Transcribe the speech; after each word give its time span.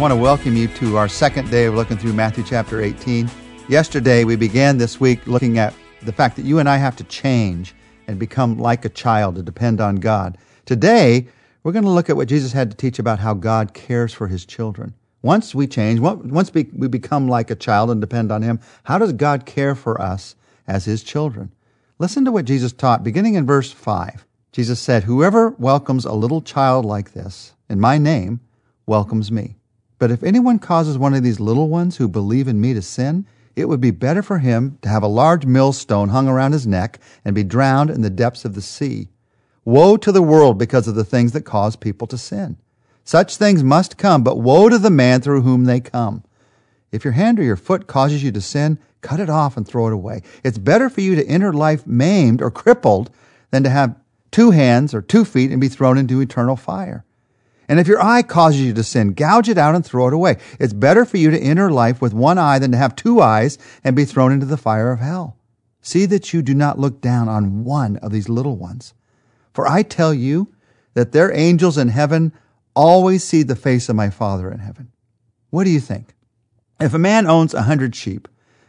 I 0.00 0.02
want 0.02 0.12
to 0.12 0.16
welcome 0.16 0.56
you 0.56 0.66
to 0.66 0.96
our 0.96 1.08
second 1.10 1.50
day 1.50 1.66
of 1.66 1.74
looking 1.74 1.98
through 1.98 2.14
Matthew 2.14 2.42
chapter 2.42 2.80
18. 2.80 3.30
Yesterday, 3.68 4.24
we 4.24 4.34
began 4.34 4.78
this 4.78 4.98
week 4.98 5.26
looking 5.26 5.58
at 5.58 5.74
the 6.00 6.10
fact 6.10 6.36
that 6.36 6.46
you 6.46 6.58
and 6.58 6.70
I 6.70 6.78
have 6.78 6.96
to 6.96 7.04
change 7.04 7.74
and 8.08 8.18
become 8.18 8.58
like 8.58 8.86
a 8.86 8.88
child 8.88 9.34
to 9.34 9.42
depend 9.42 9.78
on 9.78 9.96
God. 9.96 10.38
Today, 10.64 11.28
we're 11.62 11.72
going 11.72 11.84
to 11.84 11.90
look 11.90 12.08
at 12.08 12.16
what 12.16 12.28
Jesus 12.28 12.54
had 12.54 12.70
to 12.70 12.76
teach 12.78 12.98
about 12.98 13.18
how 13.18 13.34
God 13.34 13.74
cares 13.74 14.14
for 14.14 14.26
his 14.26 14.46
children. 14.46 14.94
Once 15.20 15.54
we 15.54 15.66
change, 15.66 16.00
once 16.00 16.50
we 16.54 16.62
become 16.62 17.28
like 17.28 17.50
a 17.50 17.54
child 17.54 17.90
and 17.90 18.00
depend 18.00 18.32
on 18.32 18.40
him, 18.40 18.58
how 18.84 18.96
does 18.96 19.12
God 19.12 19.44
care 19.44 19.74
for 19.74 20.00
us 20.00 20.34
as 20.66 20.86
his 20.86 21.02
children? 21.02 21.52
Listen 21.98 22.24
to 22.24 22.32
what 22.32 22.46
Jesus 22.46 22.72
taught 22.72 23.04
beginning 23.04 23.34
in 23.34 23.44
verse 23.44 23.70
5. 23.70 24.24
Jesus 24.50 24.80
said, 24.80 25.04
Whoever 25.04 25.50
welcomes 25.58 26.06
a 26.06 26.14
little 26.14 26.40
child 26.40 26.86
like 26.86 27.12
this 27.12 27.52
in 27.68 27.78
my 27.78 27.98
name 27.98 28.40
welcomes 28.86 29.30
me. 29.30 29.56
But 30.00 30.10
if 30.10 30.22
anyone 30.24 30.58
causes 30.58 30.96
one 30.96 31.12
of 31.12 31.22
these 31.22 31.38
little 31.40 31.68
ones 31.68 31.98
who 31.98 32.08
believe 32.08 32.48
in 32.48 32.58
me 32.58 32.72
to 32.72 32.80
sin, 32.80 33.26
it 33.54 33.68
would 33.68 33.82
be 33.82 33.90
better 33.90 34.22
for 34.22 34.38
him 34.38 34.78
to 34.80 34.88
have 34.88 35.02
a 35.02 35.06
large 35.06 35.44
millstone 35.44 36.08
hung 36.08 36.26
around 36.26 36.52
his 36.52 36.66
neck 36.66 36.98
and 37.22 37.34
be 37.34 37.44
drowned 37.44 37.90
in 37.90 38.00
the 38.00 38.08
depths 38.08 38.46
of 38.46 38.54
the 38.54 38.62
sea. 38.62 39.10
Woe 39.62 39.98
to 39.98 40.10
the 40.10 40.22
world 40.22 40.56
because 40.58 40.88
of 40.88 40.94
the 40.94 41.04
things 41.04 41.32
that 41.32 41.42
cause 41.42 41.76
people 41.76 42.06
to 42.06 42.16
sin. 42.16 42.56
Such 43.04 43.36
things 43.36 43.62
must 43.62 43.98
come, 43.98 44.24
but 44.24 44.38
woe 44.38 44.70
to 44.70 44.78
the 44.78 44.88
man 44.88 45.20
through 45.20 45.42
whom 45.42 45.64
they 45.64 45.80
come. 45.80 46.24
If 46.90 47.04
your 47.04 47.12
hand 47.12 47.38
or 47.38 47.42
your 47.42 47.56
foot 47.56 47.86
causes 47.86 48.22
you 48.22 48.32
to 48.32 48.40
sin, 48.40 48.78
cut 49.02 49.20
it 49.20 49.28
off 49.28 49.58
and 49.58 49.68
throw 49.68 49.86
it 49.86 49.92
away. 49.92 50.22
It's 50.42 50.56
better 50.56 50.88
for 50.88 51.02
you 51.02 51.14
to 51.16 51.26
enter 51.26 51.52
life 51.52 51.86
maimed 51.86 52.40
or 52.40 52.50
crippled 52.50 53.10
than 53.50 53.64
to 53.64 53.70
have 53.70 53.96
two 54.30 54.52
hands 54.52 54.94
or 54.94 55.02
two 55.02 55.26
feet 55.26 55.50
and 55.50 55.60
be 55.60 55.68
thrown 55.68 55.98
into 55.98 56.22
eternal 56.22 56.56
fire. 56.56 57.04
And 57.70 57.78
if 57.78 57.86
your 57.86 58.02
eye 58.02 58.22
causes 58.22 58.60
you 58.60 58.74
to 58.74 58.82
sin, 58.82 59.12
gouge 59.12 59.48
it 59.48 59.56
out 59.56 59.76
and 59.76 59.86
throw 59.86 60.08
it 60.08 60.12
away. 60.12 60.38
It's 60.58 60.72
better 60.72 61.04
for 61.04 61.18
you 61.18 61.30
to 61.30 61.38
enter 61.38 61.70
life 61.70 62.02
with 62.02 62.12
one 62.12 62.36
eye 62.36 62.58
than 62.58 62.72
to 62.72 62.76
have 62.76 62.96
two 62.96 63.20
eyes 63.20 63.58
and 63.84 63.94
be 63.94 64.04
thrown 64.04 64.32
into 64.32 64.44
the 64.44 64.56
fire 64.56 64.90
of 64.90 64.98
hell. 64.98 65.36
See 65.80 66.04
that 66.06 66.32
you 66.34 66.42
do 66.42 66.52
not 66.52 66.80
look 66.80 67.00
down 67.00 67.28
on 67.28 67.62
one 67.62 67.96
of 67.98 68.10
these 68.10 68.28
little 68.28 68.56
ones. 68.56 68.92
For 69.54 69.68
I 69.68 69.84
tell 69.84 70.12
you 70.12 70.52
that 70.94 71.12
their 71.12 71.32
angels 71.32 71.78
in 71.78 71.90
heaven 71.90 72.32
always 72.74 73.22
see 73.22 73.44
the 73.44 73.54
face 73.54 73.88
of 73.88 73.94
my 73.94 74.10
Father 74.10 74.50
in 74.50 74.58
heaven. 74.58 74.90
What 75.50 75.62
do 75.62 75.70
you 75.70 75.80
think? 75.80 76.16
If 76.80 76.92
a 76.92 76.98
man 76.98 77.28
owns 77.28 77.54
a 77.54 77.62
hundred 77.62 77.94
sheep 77.94 78.26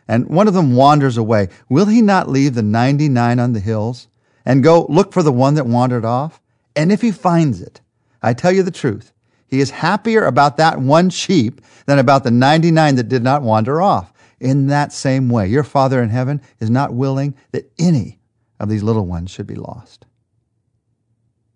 and 0.08 0.28
one 0.28 0.48
of 0.48 0.54
them 0.54 0.76
wanders 0.76 1.18
away, 1.18 1.50
will 1.70 1.88
he 1.88 2.04
not 2.04 2.30
leave 2.30 2.54
the 2.54 2.62
99 2.62 3.40
on 3.40 3.54
the 3.54 3.60
hills 3.62 4.10
and 4.46 4.62
go 4.62 4.86
look 4.90 5.12
for 5.12 5.24
the 5.24 5.32
one 5.32 5.56
that 5.56 5.66
wandered 5.66 6.06
off? 6.06 6.40
And 6.76 6.92
if 6.92 7.02
he 7.02 7.12
finds 7.12 7.64
it, 7.64 7.82
I 8.22 8.34
tell 8.34 8.52
you 8.52 8.64
the 8.64 8.72
truth. 8.72 9.14
He 9.48 9.60
is 9.60 9.70
happier 9.70 10.26
about 10.26 10.58
that 10.58 10.80
one 10.80 11.10
sheep 11.10 11.62
than 11.86 12.00
about 12.00 12.24
the 12.24 12.32
99 12.32 12.96
that 12.96 13.10
did 13.10 13.24
not 13.24 13.42
wander 13.42 13.82
off. 13.82 14.14
In 14.40 14.68
that 14.68 14.94
same 14.94 15.30
way, 15.30 15.48
your 15.48 15.64
Father 15.64 16.02
in 16.02 16.10
heaven 16.10 16.42
is 16.60 16.70
not 16.70 16.94
willing 16.94 17.36
that 17.52 17.70
any 17.78 18.20
of 18.60 18.70
these 18.70 18.82
little 18.82 19.06
ones 19.06 19.30
should 19.30 19.48
be 19.48 19.56
lost. 19.56 20.06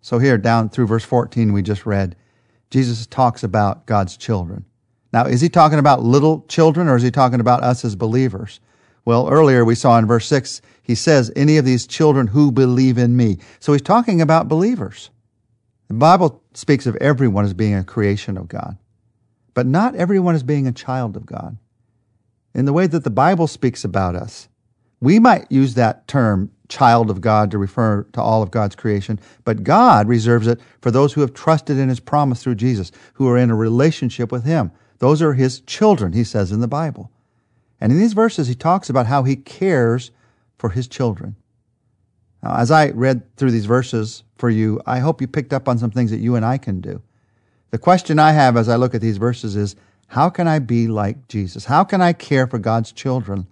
So, 0.00 0.18
here 0.18 0.38
down 0.38 0.68
through 0.68 0.86
verse 0.86 1.04
14, 1.04 1.52
we 1.52 1.62
just 1.62 1.86
read, 1.86 2.14
Jesus 2.70 3.06
talks 3.06 3.42
about 3.42 3.86
God's 3.86 4.16
children. 4.16 4.64
Now, 5.12 5.24
is 5.24 5.40
he 5.40 5.48
talking 5.48 5.78
about 5.78 6.02
little 6.02 6.44
children 6.48 6.88
or 6.88 6.96
is 6.96 7.02
he 7.02 7.10
talking 7.10 7.40
about 7.40 7.62
us 7.62 7.84
as 7.84 7.96
believers? 7.96 8.60
Well, 9.04 9.28
earlier 9.28 9.64
we 9.64 9.74
saw 9.74 9.98
in 9.98 10.06
verse 10.06 10.26
6, 10.26 10.60
he 10.82 10.94
says, 10.94 11.32
any 11.34 11.56
of 11.56 11.64
these 11.64 11.86
children 11.86 12.26
who 12.26 12.52
believe 12.52 12.98
in 12.98 13.16
me. 13.16 13.38
So 13.60 13.72
he's 13.72 13.82
talking 13.82 14.20
about 14.20 14.48
believers. 14.48 15.10
The 15.88 15.94
Bible 15.94 16.42
speaks 16.56 16.86
of 16.86 16.96
everyone 16.96 17.44
as 17.44 17.52
being 17.52 17.74
a 17.74 17.84
creation 17.84 18.38
of 18.38 18.48
God, 18.48 18.78
but 19.52 19.66
not 19.66 19.94
everyone 19.94 20.34
as 20.34 20.42
being 20.42 20.66
a 20.66 20.72
child 20.72 21.16
of 21.16 21.26
God. 21.26 21.58
In 22.54 22.64
the 22.64 22.72
way 22.72 22.86
that 22.86 23.04
the 23.04 23.10
Bible 23.10 23.46
speaks 23.46 23.84
about 23.84 24.16
us, 24.16 24.48
we 24.98 25.18
might 25.18 25.52
use 25.52 25.74
that 25.74 26.08
term 26.08 26.50
child 26.68 27.10
of 27.10 27.20
God 27.20 27.50
to 27.50 27.58
refer 27.58 28.04
to 28.14 28.22
all 28.22 28.42
of 28.42 28.50
God's 28.50 28.74
creation, 28.74 29.20
but 29.44 29.64
God 29.64 30.08
reserves 30.08 30.46
it 30.46 30.58
for 30.80 30.90
those 30.90 31.12
who 31.12 31.20
have 31.20 31.34
trusted 31.34 31.76
in 31.76 31.90
his 31.90 32.00
promise 32.00 32.42
through 32.42 32.54
Jesus, 32.54 32.90
who 33.14 33.28
are 33.28 33.36
in 33.36 33.50
a 33.50 33.54
relationship 33.54 34.32
with 34.32 34.44
him. 34.44 34.72
Those 34.98 35.20
are 35.20 35.34
his 35.34 35.60
children, 35.60 36.14
he 36.14 36.24
says 36.24 36.52
in 36.52 36.60
the 36.60 36.68
Bible. 36.68 37.10
And 37.82 37.92
in 37.92 37.98
these 37.98 38.14
verses, 38.14 38.48
he 38.48 38.54
talks 38.54 38.88
about 38.88 39.06
how 39.06 39.24
he 39.24 39.36
cares 39.36 40.10
for 40.56 40.70
his 40.70 40.88
children. 40.88 41.36
Now, 42.42 42.56
as 42.56 42.70
I 42.70 42.90
read 42.90 43.36
through 43.36 43.50
these 43.50 43.66
verses 43.66 44.22
for 44.36 44.50
you, 44.50 44.80
I 44.86 44.98
hope 44.98 45.20
you 45.20 45.26
picked 45.26 45.52
up 45.52 45.68
on 45.68 45.78
some 45.78 45.90
things 45.90 46.10
that 46.10 46.18
you 46.18 46.36
and 46.36 46.44
I 46.44 46.58
can 46.58 46.80
do. 46.80 47.02
The 47.70 47.78
question 47.78 48.18
I 48.18 48.32
have 48.32 48.56
as 48.56 48.68
I 48.68 48.76
look 48.76 48.94
at 48.94 49.00
these 49.00 49.16
verses 49.16 49.56
is 49.56 49.76
how 50.08 50.30
can 50.30 50.46
I 50.46 50.60
be 50.60 50.86
like 50.86 51.28
Jesus? 51.28 51.64
How 51.64 51.84
can 51.84 52.00
I 52.00 52.12
care 52.12 52.46
for 52.46 52.58
God's 52.58 52.92
children 52.92 53.46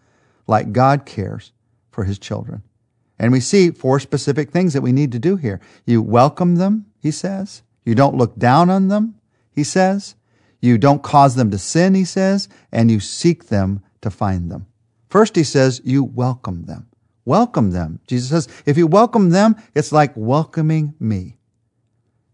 like 0.46 0.72
God 0.72 1.04
cares 1.04 1.52
for 1.90 2.04
his 2.04 2.18
children? 2.18 2.62
And 3.18 3.32
we 3.32 3.40
see 3.40 3.70
four 3.70 4.00
specific 4.00 4.50
things 4.50 4.72
that 4.72 4.82
we 4.82 4.92
need 4.92 5.12
to 5.12 5.18
do 5.18 5.36
here. 5.36 5.60
You 5.86 6.02
welcome 6.02 6.56
them, 6.56 6.86
he 7.00 7.10
says. 7.10 7.62
You 7.84 7.94
don't 7.94 8.16
look 8.16 8.38
down 8.38 8.70
on 8.70 8.88
them, 8.88 9.16
he 9.50 9.64
says. 9.64 10.14
You 10.60 10.78
don't 10.78 11.02
cause 11.02 11.34
them 11.34 11.50
to 11.50 11.58
sin, 11.58 11.94
he 11.94 12.04
says. 12.04 12.48
And 12.72 12.90
you 12.90 13.00
seek 13.00 13.48
them 13.48 13.82
to 14.00 14.10
find 14.10 14.50
them. 14.50 14.66
First, 15.08 15.36
he 15.36 15.44
says, 15.44 15.80
you 15.84 16.02
welcome 16.02 16.64
them. 16.64 16.88
Welcome 17.24 17.70
them. 17.70 18.00
Jesus 18.06 18.30
says, 18.30 18.62
if 18.66 18.76
you 18.76 18.86
welcome 18.86 19.30
them, 19.30 19.56
it's 19.74 19.92
like 19.92 20.12
welcoming 20.14 20.94
me. 21.00 21.38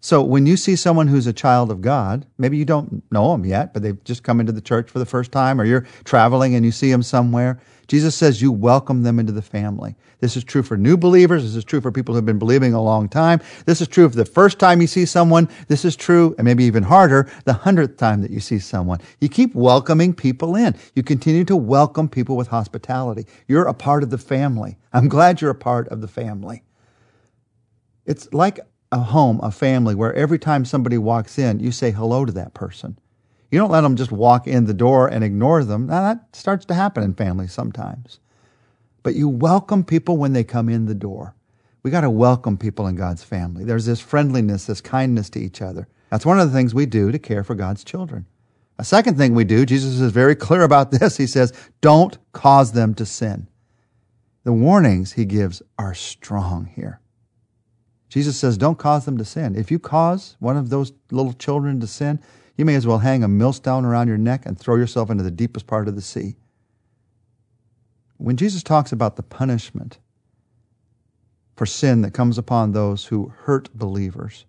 So 0.03 0.23
when 0.23 0.47
you 0.47 0.57
see 0.57 0.77
someone 0.77 1.09
who's 1.09 1.27
a 1.27 1.33
child 1.33 1.71
of 1.71 1.83
God, 1.83 2.27
maybe 2.39 2.57
you 2.57 2.65
don't 2.65 3.03
know 3.13 3.33
them 3.33 3.45
yet, 3.45 3.75
but 3.75 3.83
they've 3.83 4.03
just 4.05 4.23
come 4.23 4.41
into 4.41 4.53
the 4.53 4.63
church 4.63 4.91
for 4.91 4.99
the 4.99 5.05
first 5.05 5.31
time, 5.31 5.61
or 5.61 5.65
you're 5.65 5.87
traveling 6.05 6.55
and 6.55 6.65
you 6.65 6.73
see 6.73 6.91
them 6.91 7.03
somewhere, 7.03 7.61
Jesus 7.87 8.15
says 8.15 8.41
you 8.41 8.51
welcome 8.51 9.03
them 9.03 9.19
into 9.19 9.33
the 9.33 9.43
family. 9.43 9.97
This 10.21 10.37
is 10.37 10.45
true 10.45 10.63
for 10.63 10.77
new 10.77 10.97
believers. 10.97 11.43
This 11.43 11.57
is 11.57 11.65
true 11.65 11.81
for 11.81 11.91
people 11.91 12.15
who've 12.15 12.25
been 12.25 12.39
believing 12.39 12.73
a 12.73 12.81
long 12.81 13.09
time. 13.09 13.41
This 13.67 13.81
is 13.81 13.89
true 13.89 14.09
for 14.09 14.17
the 14.17 14.25
first 14.25 14.59
time 14.59 14.81
you 14.81 14.87
see 14.87 15.05
someone. 15.05 15.49
This 15.67 15.85
is 15.85 15.97
true, 15.97 16.35
and 16.39 16.45
maybe 16.45 16.65
even 16.65 16.85
harder, 16.85 17.31
the 17.45 17.53
hundredth 17.53 17.97
time 17.97 18.23
that 18.23 18.31
you 18.31 18.41
see 18.41 18.61
someone. 18.61 19.01
You 19.21 19.29
keep 19.29 19.55
welcoming 19.55 20.15
people 20.15 20.55
in. 20.55 20.77
You 20.95 21.03
continue 21.03 21.45
to 21.47 21.57
welcome 21.57 22.09
people 22.09 22.37
with 22.37 22.49
hospitality. 22.49 23.27
You're 23.49 23.67
a 23.67 23.75
part 23.75 24.03
of 24.03 24.11
the 24.11 24.19
family. 24.19 24.79
I'm 24.93 25.09
glad 25.09 25.41
you're 25.41 25.51
a 25.51 25.55
part 25.55 25.89
of 25.89 26.01
the 26.01 26.09
family. 26.09 26.63
It's 28.07 28.33
like 28.33 28.61
a 28.93 28.99
home, 28.99 29.41
a 29.43 29.51
family, 29.51 29.95
where 29.95 30.15
every 30.15 30.39
time 30.39 30.65
somebody 30.65 30.99
walks 30.99 31.39
in, 31.39 31.61
you 31.61 31.73
say 31.73 31.91
hello 31.91 32.25
to 32.25 32.33
that 32.33 32.55
person. 32.55 32.99
You 33.51 33.59
don't 33.59 33.71
let 33.71 33.81
them 33.83 33.97
just 33.97 34.13
walk 34.13 34.47
in 34.47 34.67
the 34.67 34.75
door 34.75 35.09
and 35.09 35.25
ignore 35.25 35.65
them. 35.65 35.87
Now, 35.87 36.03
that 36.03 36.37
starts 36.37 36.65
to 36.67 36.75
happen 36.75 37.03
in 37.03 37.15
families 37.15 37.53
sometimes. 37.53 38.21
But 39.03 39.15
you 39.15 39.29
welcome 39.29 39.85
people 39.85 40.17
when 40.17 40.33
they 40.33 40.45
come 40.45 40.69
in 40.69 40.87
the 40.87 40.95
door. 40.95 41.35
We 41.83 41.91
got 41.91 42.03
to 42.03 42.11
welcome 42.11 42.59
people 42.59 42.87
in 42.87 42.97
God's 42.97 43.25
family. 43.25 43.65
There's 43.65 43.87
this 43.87 44.01
friendliness, 44.01 44.67
this 44.67 44.81
kindness 44.81 45.31
to 45.31 45.41
each 45.41 45.63
other. 45.63 45.89
That's 46.11 46.27
one 46.27 46.39
of 46.39 46.49
the 46.49 46.57
things 46.57 46.75
we 46.75 46.87
do 46.87 47.11
to 47.11 47.19
care 47.19 47.43
for 47.43 47.55
God's 47.55 47.85
children. 47.85 48.27
A 48.79 48.85
second 48.85 49.17
thing 49.17 49.35
we 49.35 49.45
do, 49.45 49.67
Jesus 49.67 50.01
is 50.01 50.13
very 50.13 50.35
clear 50.35 50.63
about 50.63 50.91
this. 50.91 51.17
He 51.17 51.27
says, 51.27 51.53
don't 51.81 52.19
cause 52.33 52.73
them 52.73 52.95
to 52.95 53.07
sin. 53.07 53.49
The 54.45 54.53
warnings 54.53 55.13
he 55.13 55.25
gives 55.25 55.63
are 55.79 55.95
strong 55.95 56.67
here. 56.67 57.01
Jesus 58.11 58.37
says, 58.37 58.59
don't 58.59 58.79
cause 58.79 59.05
them 59.05 59.17
to 59.19 59.25
sin. 59.25 59.55
If 59.55 59.71
you 59.71 59.79
cause 59.79 60.37
one 60.41 60.57
of 60.57 60.69
those 60.69 60.93
little 61.13 61.33
children 61.33 61.79
to 61.79 61.87
sin, 61.87 62.21
you 62.57 62.65
may 62.65 62.75
as 62.75 62.87
well 62.87 62.99
hang 62.99 63.23
a 63.23 63.29
millstone 63.29 63.85
around 63.85 64.09
your 64.09 64.19
neck 64.19 64.45
and 64.45 64.59
throw 64.59 64.75
yourself 64.75 65.11
into 65.11 65.23
the 65.23 65.31
deepest 65.31 65.69
part 65.69 65.87
of 65.87 65.95
the 65.95 66.03
sea. 66.03 66.35
When 68.17 68.37
Jesus 68.37 68.65
talks 68.65 68.91
about 68.91 69.15
the 69.15 69.23
punishment 69.23 69.99
for 71.55 71.67
sin 71.67 72.03
that 72.03 72.13
comes 72.13 72.37
upon 72.37 72.73
those 72.73 73.07
who 73.07 73.33
hurt 73.45 73.73
believers, 73.75 74.45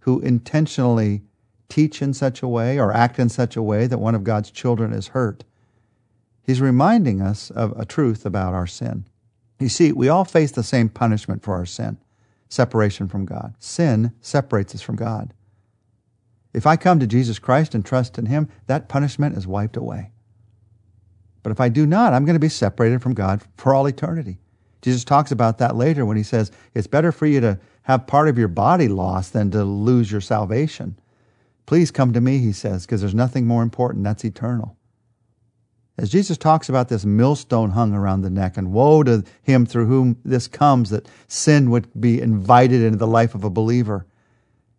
who 0.00 0.18
intentionally 0.20 1.22
teach 1.68 2.02
in 2.02 2.12
such 2.12 2.42
a 2.42 2.48
way 2.48 2.80
or 2.80 2.92
act 2.92 3.20
in 3.20 3.28
such 3.28 3.54
a 3.54 3.62
way 3.62 3.86
that 3.86 3.98
one 3.98 4.16
of 4.16 4.24
God's 4.24 4.50
children 4.50 4.92
is 4.92 5.08
hurt, 5.08 5.44
he's 6.42 6.60
reminding 6.60 7.22
us 7.22 7.50
of 7.52 7.78
a 7.78 7.84
truth 7.84 8.26
about 8.26 8.54
our 8.54 8.66
sin. 8.66 9.04
You 9.60 9.68
see, 9.68 9.92
we 9.92 10.08
all 10.08 10.24
face 10.24 10.50
the 10.50 10.64
same 10.64 10.88
punishment 10.88 11.44
for 11.44 11.54
our 11.54 11.66
sin 11.66 11.98
separation 12.48 13.08
from 13.08 13.24
God. 13.24 13.54
Sin 13.58 14.12
separates 14.20 14.74
us 14.74 14.82
from 14.82 14.96
God. 14.96 15.34
If 16.54 16.66
I 16.66 16.76
come 16.76 16.98
to 17.00 17.06
Jesus 17.06 17.38
Christ 17.38 17.74
and 17.74 17.84
trust 17.84 18.18
in 18.18 18.26
Him, 18.26 18.48
that 18.66 18.88
punishment 18.88 19.36
is 19.36 19.46
wiped 19.46 19.76
away. 19.76 20.12
But 21.42 21.52
if 21.52 21.60
I 21.60 21.68
do 21.68 21.86
not, 21.86 22.12
I'm 22.12 22.24
going 22.24 22.34
to 22.34 22.40
be 22.40 22.48
separated 22.48 23.02
from 23.02 23.14
God 23.14 23.42
for 23.56 23.74
all 23.74 23.86
eternity. 23.86 24.38
Jesus 24.80 25.04
talks 25.04 25.32
about 25.32 25.58
that 25.58 25.76
later 25.76 26.06
when 26.06 26.16
he 26.16 26.22
says, 26.22 26.52
It's 26.74 26.86
better 26.86 27.12
for 27.12 27.26
you 27.26 27.40
to 27.40 27.58
have 27.82 28.06
part 28.06 28.28
of 28.28 28.38
your 28.38 28.48
body 28.48 28.88
lost 28.88 29.32
than 29.32 29.50
to 29.50 29.64
lose 29.64 30.10
your 30.10 30.20
salvation. 30.20 30.98
Please 31.66 31.90
come 31.90 32.12
to 32.14 32.20
me, 32.20 32.38
he 32.38 32.52
says, 32.52 32.86
because 32.86 33.02
there's 33.02 33.14
nothing 33.14 33.46
more 33.46 33.62
important. 33.62 34.04
That's 34.04 34.24
eternal. 34.24 34.77
As 35.98 36.10
Jesus 36.10 36.38
talks 36.38 36.68
about 36.68 36.88
this 36.88 37.04
millstone 37.04 37.70
hung 37.70 37.92
around 37.92 38.22
the 38.22 38.30
neck, 38.30 38.56
and 38.56 38.72
woe 38.72 39.02
to 39.02 39.24
him 39.42 39.66
through 39.66 39.86
whom 39.86 40.16
this 40.24 40.46
comes, 40.46 40.90
that 40.90 41.08
sin 41.26 41.70
would 41.70 41.88
be 42.00 42.20
invited 42.20 42.82
into 42.82 42.98
the 42.98 43.06
life 43.06 43.34
of 43.34 43.42
a 43.42 43.50
believer, 43.50 44.06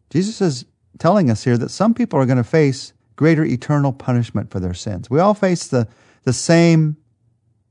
Jesus 0.10 0.40
is 0.40 0.66
telling 0.98 1.30
us 1.30 1.44
here 1.44 1.58
that 1.58 1.72
some 1.72 1.94
people 1.94 2.18
are 2.20 2.26
going 2.26 2.38
to 2.38 2.44
face 2.44 2.94
greater 3.18 3.44
eternal 3.44 3.92
punishment 3.92 4.50
for 4.50 4.62
their 4.62 4.74
sins. 4.74 5.10
We 5.10 5.20
all 5.20 5.34
face 5.34 5.68
the, 5.68 5.90
the 6.24 6.32
same 6.32 6.96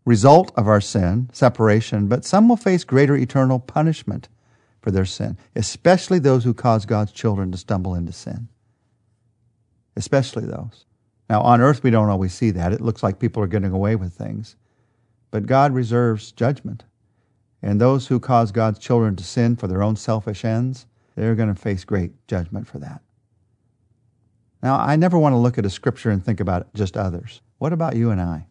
result 0.04 0.52
of 0.56 0.68
our 0.68 0.80
sin, 0.80 1.30
separation, 1.32 2.06
but 2.06 2.26
some 2.26 2.50
will 2.50 2.56
face 2.56 2.84
greater 2.84 3.16
eternal 3.16 3.58
punishment 3.58 4.28
for 4.82 4.90
their 4.90 5.06
sin, 5.06 5.38
especially 5.56 6.18
those 6.18 6.44
who 6.44 6.52
cause 6.52 6.84
God's 6.84 7.12
children 7.12 7.50
to 7.52 7.58
stumble 7.58 7.94
into 7.94 8.12
sin. 8.12 8.48
Especially 9.96 10.44
those. 10.44 10.84
Now, 11.28 11.42
on 11.42 11.60
earth, 11.60 11.82
we 11.82 11.90
don't 11.90 12.08
always 12.08 12.32
see 12.32 12.50
that. 12.52 12.72
It 12.72 12.80
looks 12.80 13.02
like 13.02 13.18
people 13.18 13.42
are 13.42 13.48
getting 13.48 13.72
away 13.72 13.96
with 13.96 14.14
things. 14.14 14.56
But 15.30 15.46
God 15.46 15.74
reserves 15.74 16.32
judgment. 16.32 16.84
And 17.62 17.80
those 17.80 18.06
who 18.06 18.20
cause 18.20 18.52
God's 18.52 18.78
children 18.78 19.16
to 19.16 19.24
sin 19.24 19.56
for 19.56 19.66
their 19.66 19.82
own 19.82 19.96
selfish 19.96 20.44
ends, 20.44 20.86
they're 21.16 21.34
going 21.34 21.52
to 21.52 21.60
face 21.60 21.84
great 21.84 22.12
judgment 22.28 22.66
for 22.66 22.78
that. 22.78 23.02
Now, 24.62 24.78
I 24.78 24.96
never 24.96 25.18
want 25.18 25.34
to 25.34 25.38
look 25.38 25.58
at 25.58 25.66
a 25.66 25.70
scripture 25.70 26.10
and 26.10 26.24
think 26.24 26.40
about 26.40 26.72
just 26.74 26.96
others. 26.96 27.42
What 27.58 27.72
about 27.72 27.96
you 27.96 28.10
and 28.10 28.20
I? 28.20 28.46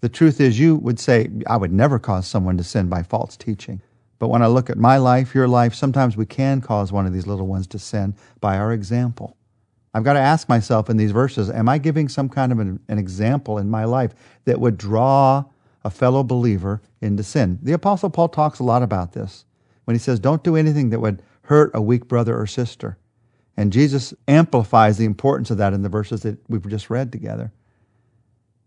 The 0.00 0.08
truth 0.08 0.40
is, 0.40 0.58
you 0.58 0.76
would 0.76 1.00
say, 1.00 1.28
I 1.46 1.56
would 1.56 1.72
never 1.72 1.98
cause 1.98 2.26
someone 2.26 2.56
to 2.58 2.64
sin 2.64 2.88
by 2.88 3.02
false 3.02 3.36
teaching. 3.36 3.82
But 4.18 4.28
when 4.28 4.42
I 4.42 4.46
look 4.46 4.70
at 4.70 4.78
my 4.78 4.96
life, 4.96 5.34
your 5.34 5.48
life, 5.48 5.74
sometimes 5.74 6.16
we 6.16 6.26
can 6.26 6.60
cause 6.60 6.92
one 6.92 7.06
of 7.06 7.12
these 7.12 7.26
little 7.26 7.46
ones 7.46 7.66
to 7.68 7.78
sin 7.78 8.14
by 8.40 8.56
our 8.56 8.72
example. 8.72 9.36
I've 9.96 10.04
got 10.04 10.12
to 10.12 10.20
ask 10.20 10.46
myself 10.46 10.90
in 10.90 10.98
these 10.98 11.10
verses, 11.10 11.48
am 11.48 11.70
I 11.70 11.78
giving 11.78 12.10
some 12.10 12.28
kind 12.28 12.52
of 12.52 12.58
an, 12.58 12.78
an 12.88 12.98
example 12.98 13.56
in 13.56 13.70
my 13.70 13.86
life 13.86 14.12
that 14.44 14.60
would 14.60 14.76
draw 14.76 15.46
a 15.84 15.90
fellow 15.90 16.22
believer 16.22 16.82
into 17.00 17.22
sin? 17.22 17.58
The 17.62 17.72
Apostle 17.72 18.10
Paul 18.10 18.28
talks 18.28 18.58
a 18.58 18.62
lot 18.62 18.82
about 18.82 19.14
this 19.14 19.46
when 19.86 19.94
he 19.94 19.98
says, 19.98 20.20
don't 20.20 20.44
do 20.44 20.54
anything 20.54 20.90
that 20.90 21.00
would 21.00 21.22
hurt 21.44 21.70
a 21.72 21.80
weak 21.80 22.08
brother 22.08 22.38
or 22.38 22.46
sister. 22.46 22.98
And 23.56 23.72
Jesus 23.72 24.12
amplifies 24.28 24.98
the 24.98 25.06
importance 25.06 25.50
of 25.50 25.56
that 25.56 25.72
in 25.72 25.80
the 25.80 25.88
verses 25.88 26.20
that 26.24 26.38
we've 26.46 26.68
just 26.68 26.90
read 26.90 27.10
together. 27.10 27.50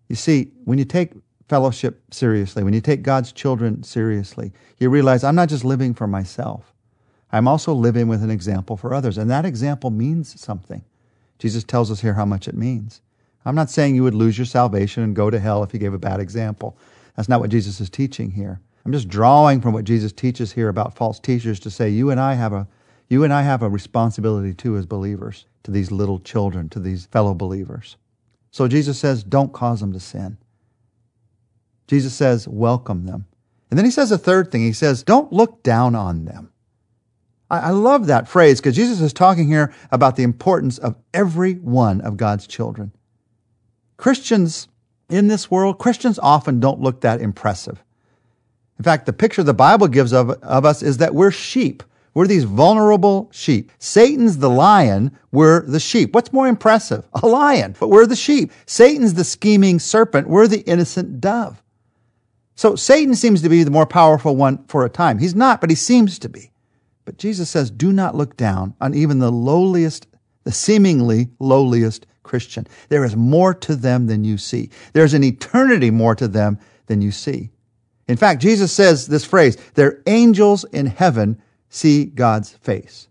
You 0.08 0.16
see, 0.16 0.52
when 0.66 0.80
you 0.80 0.86
take 0.86 1.12
fellowship 1.48 2.02
seriously, 2.10 2.64
when 2.64 2.74
you 2.74 2.82
take 2.82 3.04
God's 3.04 3.32
children 3.32 3.84
seriously, 3.84 4.52
you 4.80 4.90
realize 4.90 5.24
I'm 5.24 5.36
not 5.36 5.50
just 5.50 5.64
living 5.64 5.94
for 5.94 6.08
myself. 6.08 6.74
I'm 7.32 7.48
also 7.48 7.72
living 7.72 8.08
with 8.08 8.24
an 8.24 8.32
example 8.32 8.76
for 8.78 8.96
others. 8.96 9.20
And 9.20 9.30
that 9.30 9.46
example 9.46 9.92
means 9.92 10.42
something. 10.42 10.84
Jesus 11.40 11.64
tells 11.64 11.90
us 11.90 12.02
here 12.02 12.14
how 12.14 12.26
much 12.26 12.48
it 12.48 12.56
means. 12.56 13.02
I'm 13.46 13.56
not 13.56 13.70
saying 13.70 13.96
you 13.96 14.04
would 14.04 14.14
lose 14.14 14.38
your 14.38 14.46
salvation 14.46 15.02
and 15.02 15.16
go 15.16 15.30
to 15.30 15.40
hell 15.40 15.64
if 15.64 15.74
you 15.74 15.80
gave 15.80 15.94
a 15.94 15.98
bad 15.98 16.20
example. 16.20 16.78
That's 17.16 17.30
not 17.30 17.40
what 17.40 17.50
Jesus 17.50 17.80
is 17.80 17.90
teaching 17.90 18.32
here. 18.32 18.60
I'm 18.86 18.92
just 18.92 19.08
drawing 19.08 19.62
from 19.62 19.74
what 19.74 19.86
Jesus 19.86 20.12
teaches 20.12 20.52
here 20.52 20.70
about 20.70 20.96
false 20.96 21.20
teachers 21.20 21.60
to 21.62 21.72
say 21.72 21.90
you 21.90 22.12
and 22.12 22.20
I 22.20 22.34
have 22.36 22.54
a 22.54 22.68
you 23.08 23.24
and 23.24 23.34
I 23.34 23.42
have 23.42 23.64
a 23.64 23.70
responsibility 23.70 24.54
too 24.54 24.78
as 24.78 24.86
believers 24.86 25.46
to 25.64 25.72
these 25.72 25.92
little 25.92 26.20
children, 26.20 26.70
to 26.70 26.80
these 26.80 27.08
fellow 27.08 27.34
believers. 27.34 27.98
So 28.52 28.68
Jesus 28.68 29.00
says, 29.00 29.24
don't 29.24 29.52
cause 29.52 29.80
them 29.80 29.94
to 29.94 30.00
sin. 30.00 30.38
Jesus 31.88 32.14
says, 32.14 32.48
welcome 32.48 33.06
them. 33.06 33.26
And 33.70 33.78
then 33.78 33.86
he 33.86 33.92
says 33.92 34.12
a 34.12 34.18
third 34.18 34.52
thing. 34.52 34.62
He 34.62 34.74
says, 34.74 35.02
don't 35.04 35.34
look 35.34 35.64
down 35.64 35.96
on 35.96 36.26
them. 36.26 36.52
I, 37.50 37.72
love 37.72 38.08
that 38.08 38.28
phrase 38.28 38.60
because 38.60 38.76
Jesus 38.76 39.02
is 39.02 39.12
talking 39.12 39.48
here 39.48 39.74
about 39.92 40.16
the 40.16 40.24
importance 40.24 40.78
of 40.78 40.96
every 41.14 41.54
one 41.56 42.02
of 42.02 42.16
God's 42.16 42.46
children. 42.46 42.92
Christians 43.98 44.68
in 45.10 45.28
this 45.28 45.50
world, 45.50 45.80
Christians 45.80 46.20
often 46.20 46.60
don't 46.60 46.80
look 46.80 47.02
that 47.02 47.22
impressive. 47.22 47.84
In 48.78 48.84
fact, 48.84 49.06
the 49.06 49.14
picture 49.14 49.44
the 49.44 49.54
Bible 49.54 49.88
gives 49.88 50.14
of, 50.14 50.30
of 50.30 50.64
us 50.64 50.84
is 50.84 50.98
that 50.98 51.16
we're 51.16 51.32
sheep. 51.32 51.84
We're 52.14 52.28
these 52.28 52.44
vulnerable 52.44 53.30
sheep. 53.32 53.72
Satan's 53.80 54.38
the 54.38 54.50
lion, 54.50 55.18
we're 55.32 55.62
the 55.62 55.80
sheep. 55.80 56.14
What's 56.14 56.34
more 56.34 56.48
impressive? 56.48 57.06
A 57.22 57.28
lion, 57.28 57.76
but 57.80 57.90
we're 57.90 58.06
the 58.06 58.16
sheep. 58.16 58.52
Satan's 58.66 59.16
the 59.16 59.24
scheming 59.24 59.80
serpent, 59.80 60.28
we're 60.28 60.48
the 60.48 60.62
innocent 60.62 61.20
dove. 61.20 61.62
So 62.56 62.76
Satan 62.76 63.16
seems 63.16 63.42
to 63.42 63.50
be 63.50 63.64
the 63.64 63.72
more 63.72 63.86
powerful 63.86 64.36
one 64.36 64.66
for 64.66 64.86
a 64.86 64.90
time. 64.90 65.20
He's 65.20 65.36
not, 65.36 65.62
but 65.62 65.70
he 65.70 65.76
seems 65.76 66.20
to 66.20 66.30
be. 66.30 66.49
But 67.10 67.18
Jesus 67.18 67.50
says, 67.50 67.72
do 67.72 67.92
not 67.92 68.14
look 68.14 68.38
down 68.38 68.76
on 68.80 68.94
even 68.94 69.18
the 69.18 69.32
lowliest, 69.32 70.06
the 70.44 70.52
seemingly 70.52 71.30
lowliest 71.40 72.06
Christian. 72.22 72.68
There 72.90 73.04
is 73.04 73.16
more 73.16 73.56
to 73.56 73.76
them 73.76 74.06
than 74.06 74.24
you 74.24 74.38
see. 74.38 74.70
There's 74.94 75.16
an 75.16 75.24
eternity 75.24 75.90
more 75.90 76.14
to 76.14 76.28
them 76.28 76.60
than 76.86 77.02
you 77.02 77.10
see. 77.10 77.50
In 78.08 78.16
fact, 78.16 78.44
Jesus 78.44 78.72
says 78.72 79.08
this 79.08 79.26
phrase, 79.26 79.58
their 79.74 80.04
angels 80.06 80.66
in 80.66 80.86
heaven 80.86 81.42
see 81.70 82.06
God's 82.06 82.52
face. 82.52 83.08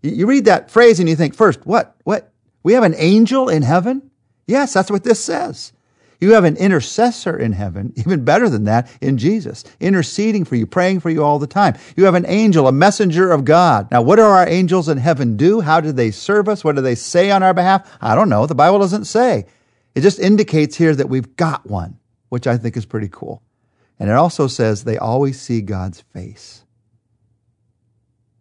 You 0.00 0.24
read 0.26 0.46
that 0.46 0.70
phrase 0.70 0.98
and 0.98 1.06
you 1.06 1.14
think, 1.14 1.34
first, 1.34 1.66
what? 1.66 1.96
What? 2.04 2.32
We 2.62 2.72
have 2.72 2.82
an 2.82 2.94
angel 2.96 3.50
in 3.50 3.60
heaven? 3.60 4.10
Yes, 4.46 4.72
that's 4.72 4.90
what 4.90 5.04
this 5.04 5.22
says. 5.22 5.74
You 6.20 6.32
have 6.32 6.44
an 6.44 6.56
intercessor 6.56 7.36
in 7.36 7.52
heaven, 7.52 7.92
even 7.96 8.24
better 8.24 8.48
than 8.48 8.64
that, 8.64 8.90
in 9.00 9.18
Jesus, 9.18 9.64
interceding 9.80 10.44
for 10.44 10.56
you, 10.56 10.66
praying 10.66 11.00
for 11.00 11.10
you 11.10 11.22
all 11.22 11.38
the 11.38 11.46
time. 11.46 11.74
You 11.96 12.04
have 12.04 12.14
an 12.14 12.26
angel, 12.26 12.68
a 12.68 12.72
messenger 12.72 13.30
of 13.30 13.44
God. 13.44 13.90
Now, 13.90 14.02
what 14.02 14.16
do 14.16 14.22
our 14.22 14.48
angels 14.48 14.88
in 14.88 14.98
heaven 14.98 15.36
do? 15.36 15.60
How 15.60 15.80
do 15.80 15.92
they 15.92 16.10
serve 16.10 16.48
us? 16.48 16.64
What 16.64 16.76
do 16.76 16.82
they 16.82 16.94
say 16.94 17.30
on 17.30 17.42
our 17.42 17.54
behalf? 17.54 17.90
I 18.00 18.14
don't 18.14 18.28
know. 18.28 18.46
The 18.46 18.54
Bible 18.54 18.78
doesn't 18.78 19.04
say. 19.04 19.46
It 19.94 20.00
just 20.00 20.18
indicates 20.18 20.76
here 20.76 20.94
that 20.94 21.08
we've 21.08 21.36
got 21.36 21.66
one, 21.68 21.98
which 22.28 22.46
I 22.46 22.56
think 22.56 22.76
is 22.76 22.84
pretty 22.84 23.08
cool. 23.08 23.42
And 23.98 24.10
it 24.10 24.16
also 24.16 24.48
says 24.48 24.84
they 24.84 24.98
always 24.98 25.40
see 25.40 25.60
God's 25.60 26.00
face. 26.00 26.64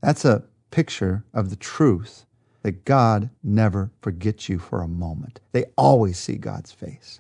That's 0.02 0.26
a 0.26 0.44
picture 0.72 1.24
of 1.34 1.50
the 1.50 1.56
truth 1.56 2.26
that 2.64 2.86
God 2.86 3.30
never 3.44 3.92
forgets 4.02 4.50
you 4.50 4.58
for 4.58 4.82
a 4.82 4.88
moment. 4.88 5.40
They 5.52 5.66
always 5.78 6.18
see 6.18 6.36
God's 6.36 6.72
face. 6.72 7.20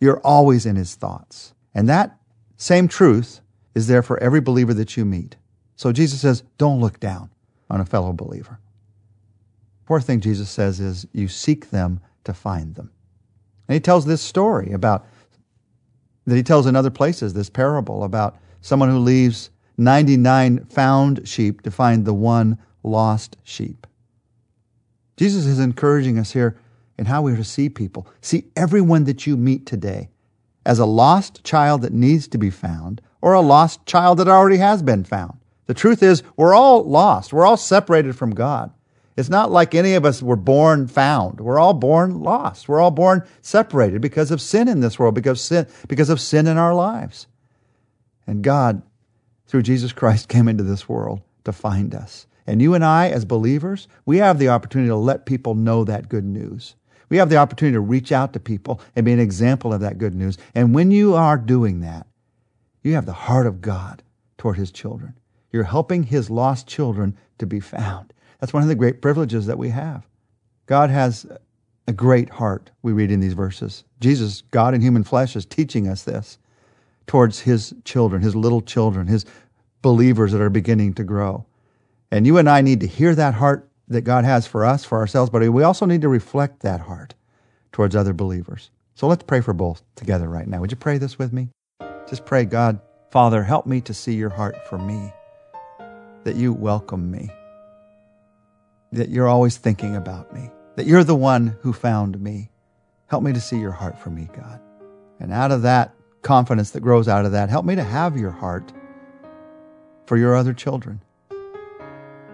You're 0.00 0.20
always 0.20 0.66
in 0.66 0.76
his 0.76 0.94
thoughts. 0.94 1.54
And 1.74 1.88
that 1.88 2.18
same 2.56 2.88
truth 2.88 3.40
is 3.74 3.86
there 3.86 4.02
for 4.02 4.18
every 4.22 4.40
believer 4.40 4.74
that 4.74 4.96
you 4.96 5.04
meet. 5.04 5.36
So 5.76 5.92
Jesus 5.92 6.20
says, 6.20 6.42
don't 6.58 6.80
look 6.80 7.00
down 7.00 7.30
on 7.68 7.80
a 7.80 7.84
fellow 7.84 8.12
believer. 8.12 8.58
Fourth 9.84 10.06
thing 10.06 10.20
Jesus 10.20 10.50
says 10.50 10.80
is, 10.80 11.06
you 11.12 11.28
seek 11.28 11.70
them 11.70 12.00
to 12.24 12.34
find 12.34 12.74
them. 12.74 12.90
And 13.68 13.74
he 13.74 13.80
tells 13.80 14.06
this 14.06 14.22
story 14.22 14.72
about, 14.72 15.06
that 16.26 16.36
he 16.36 16.42
tells 16.42 16.66
in 16.66 16.76
other 16.76 16.90
places, 16.90 17.34
this 17.34 17.50
parable 17.50 18.04
about 18.04 18.36
someone 18.60 18.90
who 18.90 18.98
leaves 18.98 19.50
99 19.78 20.64
found 20.66 21.28
sheep 21.28 21.62
to 21.62 21.70
find 21.70 22.04
the 22.04 22.14
one 22.14 22.58
lost 22.82 23.36
sheep. 23.44 23.86
Jesus 25.16 25.46
is 25.46 25.58
encouraging 25.58 26.18
us 26.18 26.32
here 26.32 26.58
in 26.98 27.06
how 27.06 27.22
we 27.22 27.32
are 27.32 27.36
to 27.36 27.44
see 27.44 27.68
people. 27.68 28.06
See 28.20 28.44
everyone 28.56 29.04
that 29.04 29.26
you 29.26 29.36
meet 29.36 29.66
today 29.66 30.08
as 30.64 30.78
a 30.78 30.86
lost 30.86 31.44
child 31.44 31.82
that 31.82 31.92
needs 31.92 32.28
to 32.28 32.38
be 32.38 32.50
found 32.50 33.00
or 33.20 33.32
a 33.32 33.40
lost 33.40 33.86
child 33.86 34.18
that 34.18 34.28
already 34.28 34.58
has 34.58 34.82
been 34.82 35.04
found. 35.04 35.38
The 35.66 35.74
truth 35.74 36.02
is, 36.02 36.22
we're 36.36 36.54
all 36.54 36.84
lost. 36.84 37.32
We're 37.32 37.46
all 37.46 37.56
separated 37.56 38.16
from 38.16 38.34
God. 38.34 38.72
It's 39.16 39.30
not 39.30 39.50
like 39.50 39.74
any 39.74 39.94
of 39.94 40.04
us 40.04 40.22
were 40.22 40.36
born 40.36 40.88
found. 40.88 41.40
We're 41.40 41.58
all 41.58 41.72
born 41.72 42.20
lost. 42.20 42.68
We're 42.68 42.80
all 42.80 42.90
born 42.90 43.24
separated 43.40 44.02
because 44.02 44.30
of 44.30 44.42
sin 44.42 44.68
in 44.68 44.80
this 44.80 44.98
world, 44.98 45.14
because 45.14 45.38
of 45.38 45.40
sin, 45.40 45.66
because 45.88 46.10
of 46.10 46.20
sin 46.20 46.46
in 46.46 46.58
our 46.58 46.74
lives. 46.74 47.26
And 48.26 48.42
God 48.44 48.82
through 49.46 49.62
Jesus 49.62 49.92
Christ 49.92 50.28
came 50.28 50.48
into 50.48 50.64
this 50.64 50.88
world 50.88 51.22
to 51.44 51.52
find 51.52 51.94
us. 51.94 52.26
And 52.46 52.62
you 52.62 52.74
and 52.74 52.84
I, 52.84 53.08
as 53.08 53.24
believers, 53.24 53.88
we 54.04 54.18
have 54.18 54.38
the 54.38 54.50
opportunity 54.50 54.88
to 54.88 54.96
let 54.96 55.26
people 55.26 55.54
know 55.54 55.82
that 55.84 56.08
good 56.08 56.24
news. 56.24 56.76
We 57.08 57.18
have 57.18 57.30
the 57.30 57.36
opportunity 57.36 57.74
to 57.74 57.80
reach 57.80 58.12
out 58.12 58.32
to 58.32 58.40
people 58.40 58.80
and 58.94 59.06
be 59.06 59.12
an 59.12 59.20
example 59.20 59.72
of 59.72 59.80
that 59.80 59.98
good 59.98 60.14
news. 60.14 60.38
And 60.54 60.74
when 60.74 60.90
you 60.90 61.14
are 61.14 61.36
doing 61.36 61.80
that, 61.80 62.06
you 62.82 62.94
have 62.94 63.06
the 63.06 63.12
heart 63.12 63.46
of 63.46 63.60
God 63.60 64.02
toward 64.38 64.56
His 64.56 64.70
children. 64.70 65.14
You're 65.52 65.64
helping 65.64 66.02
His 66.02 66.30
lost 66.30 66.66
children 66.66 67.16
to 67.38 67.46
be 67.46 67.60
found. 67.60 68.12
That's 68.40 68.52
one 68.52 68.62
of 68.62 68.68
the 68.68 68.74
great 68.74 69.00
privileges 69.00 69.46
that 69.46 69.58
we 69.58 69.70
have. 69.70 70.06
God 70.66 70.90
has 70.90 71.26
a 71.88 71.92
great 71.92 72.28
heart, 72.28 72.70
we 72.82 72.92
read 72.92 73.10
in 73.10 73.20
these 73.20 73.34
verses. 73.34 73.84
Jesus, 74.00 74.42
God 74.50 74.74
in 74.74 74.80
human 74.80 75.04
flesh, 75.04 75.36
is 75.36 75.46
teaching 75.46 75.88
us 75.88 76.02
this 76.02 76.38
towards 77.06 77.40
his 77.40 77.72
children, 77.84 78.22
his 78.22 78.34
little 78.34 78.60
children, 78.60 79.06
his 79.06 79.24
believers 79.82 80.32
that 80.32 80.40
are 80.40 80.50
beginning 80.50 80.94
to 80.94 81.04
grow. 81.04 81.46
And 82.10 82.26
you 82.26 82.38
and 82.38 82.48
I 82.48 82.60
need 82.60 82.80
to 82.80 82.86
hear 82.86 83.14
that 83.14 83.34
heart 83.34 83.68
that 83.88 84.02
God 84.02 84.24
has 84.24 84.46
for 84.46 84.64
us, 84.64 84.84
for 84.84 84.98
ourselves, 84.98 85.30
but 85.30 85.48
we 85.48 85.62
also 85.62 85.86
need 85.86 86.02
to 86.02 86.08
reflect 86.08 86.60
that 86.60 86.80
heart 86.82 87.14
towards 87.72 87.94
other 87.94 88.12
believers. 88.12 88.70
So 88.94 89.06
let's 89.06 89.22
pray 89.22 89.40
for 89.40 89.52
both 89.52 89.82
together 89.94 90.28
right 90.28 90.46
now. 90.46 90.60
Would 90.60 90.70
you 90.70 90.76
pray 90.76 90.98
this 90.98 91.18
with 91.18 91.32
me? 91.32 91.48
Just 92.08 92.24
pray, 92.24 92.44
God, 92.44 92.80
Father, 93.10 93.42
help 93.42 93.66
me 93.66 93.80
to 93.82 93.94
see 93.94 94.14
your 94.14 94.30
heart 94.30 94.56
for 94.68 94.78
me, 94.78 95.12
that 96.24 96.36
you 96.36 96.52
welcome 96.52 97.10
me, 97.10 97.30
that 98.92 99.10
you're 99.10 99.28
always 99.28 99.56
thinking 99.56 99.96
about 99.96 100.32
me, 100.32 100.50
that 100.76 100.86
you're 100.86 101.04
the 101.04 101.14
one 101.14 101.56
who 101.60 101.72
found 101.72 102.20
me. 102.20 102.50
Help 103.08 103.22
me 103.22 103.32
to 103.32 103.40
see 103.40 103.58
your 103.58 103.72
heart 103.72 103.98
for 103.98 104.10
me, 104.10 104.28
God. 104.34 104.60
And 105.20 105.32
out 105.32 105.52
of 105.52 105.62
that, 105.62 105.94
confidence 106.22 106.70
that 106.72 106.80
grows 106.80 107.06
out 107.06 107.24
of 107.24 107.32
that. 107.32 107.48
Help 107.48 107.64
me 107.64 107.76
to 107.76 107.84
have 107.84 108.16
your 108.16 108.32
heart 108.32 108.72
for 110.06 110.16
your 110.16 110.34
other 110.34 110.52
children. 110.52 111.00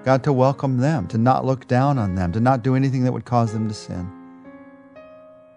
God, 0.05 0.25
to 0.25 0.33
welcome 0.33 0.79
them, 0.79 1.07
to 1.09 1.19
not 1.19 1.45
look 1.45 1.69
down 1.69 1.97
on 1.97 2.17
them, 2.17 2.33
to 2.33 2.41
not 2.41 2.65
do 2.65 2.75
anything 2.75 3.05
that 3.05 3.13
would 3.13 3.25
cause 3.25 3.53
them 3.53 3.69
to 3.69 3.75
sin. 3.75 4.11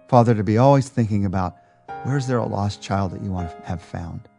Father, 0.08 0.36
to 0.36 0.44
be 0.44 0.60
always 0.60 0.88
thinking 0.88 1.25
about 1.25 1.56
where's 2.04 2.28
there 2.28 2.38
a 2.38 2.46
lost 2.46 2.80
child 2.80 3.12
that 3.12 3.24
you 3.24 3.32
want 3.32 3.50
to 3.50 3.68
have 3.68 3.82
found? 3.82 4.30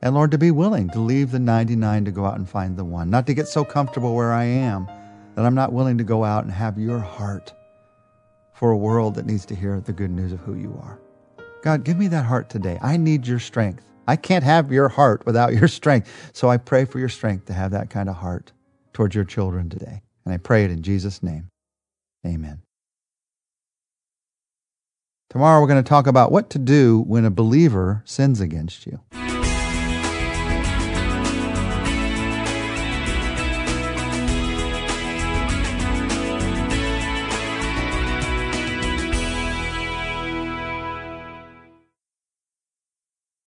And 0.00 0.14
Lord, 0.14 0.30
to 0.30 0.38
be 0.38 0.50
willing 0.50 0.88
to 0.90 0.98
leave 0.98 1.30
the 1.30 1.38
99 1.38 2.06
to 2.06 2.10
go 2.10 2.24
out 2.24 2.38
and 2.38 2.48
find 2.48 2.78
the 2.78 2.84
one, 2.84 3.10
not 3.10 3.26
to 3.26 3.34
get 3.34 3.46
so 3.46 3.66
comfortable 3.66 4.14
where 4.14 4.32
I 4.32 4.44
am 4.44 4.86
that 5.34 5.44
I'm 5.44 5.54
not 5.54 5.74
willing 5.74 5.98
to 5.98 6.04
go 6.04 6.24
out 6.24 6.44
and 6.44 6.52
have 6.52 6.78
your 6.78 6.98
heart 6.98 7.52
for 8.54 8.70
a 8.70 8.76
world 8.76 9.14
that 9.16 9.26
needs 9.26 9.44
to 9.46 9.54
hear 9.54 9.78
the 9.78 9.92
good 9.92 10.10
news 10.10 10.32
of 10.32 10.40
who 10.40 10.54
you 10.54 10.78
are. 10.82 10.98
God, 11.62 11.84
give 11.84 11.98
me 11.98 12.08
that 12.08 12.24
heart 12.24 12.48
today. 12.48 12.78
I 12.80 12.96
need 12.96 13.26
your 13.26 13.38
strength. 13.38 13.84
I 14.08 14.16
can't 14.16 14.44
have 14.44 14.72
your 14.72 14.88
heart 14.88 15.26
without 15.26 15.52
your 15.52 15.68
strength. 15.80 16.30
So 16.32 16.48
I 16.48 16.56
pray 16.56 16.86
for 16.86 16.98
your 16.98 17.10
strength 17.10 17.44
to 17.46 17.52
have 17.52 17.72
that 17.72 17.90
kind 17.90 18.08
of 18.08 18.16
heart 18.16 18.53
towards 18.94 19.14
your 19.14 19.24
children 19.24 19.68
today. 19.68 20.00
And 20.24 20.32
I 20.32 20.38
pray 20.38 20.64
it 20.64 20.70
in 20.70 20.82
Jesus' 20.82 21.22
name. 21.22 21.50
Amen. 22.26 22.62
Tomorrow 25.28 25.60
we're 25.60 25.66
going 25.66 25.82
to 25.82 25.88
talk 25.88 26.06
about 26.06 26.32
what 26.32 26.48
to 26.50 26.58
do 26.58 27.02
when 27.06 27.24
a 27.24 27.30
believer 27.30 28.02
sins 28.06 28.40
against 28.40 28.86
you. 28.86 29.00